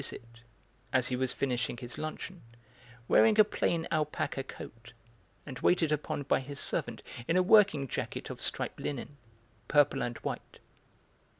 [0.01, 0.39] visit,
[0.91, 2.41] as he was finishing his luncheon,
[3.07, 4.93] wearing a plain alpaca coat,
[5.45, 9.17] and waited upon by his servant in a working jacket of striped linen,
[9.67, 10.57] purple and white.